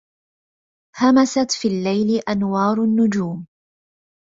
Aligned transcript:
همست 0.97 1.51
في 1.51 1.67
الليل 1.67 2.21
أنوار 2.31 2.83
النجوم 2.83 3.45